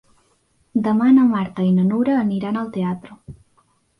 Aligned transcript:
Demà 0.87 1.09
na 1.17 1.25
Marta 1.33 1.67
i 1.67 1.75
na 1.75 1.85
Nura 1.91 2.17
aniran 2.21 2.59
al 2.63 2.71
teatre. 2.79 3.19